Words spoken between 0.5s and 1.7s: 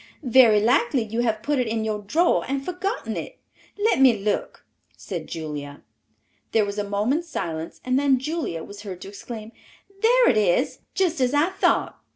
likely you have put it